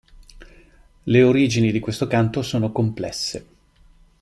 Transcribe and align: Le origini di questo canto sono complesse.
Le 1.05 1.21
origini 1.21 1.71
di 1.71 1.79
questo 1.79 2.07
canto 2.07 2.41
sono 2.41 2.71
complesse. 2.71 3.45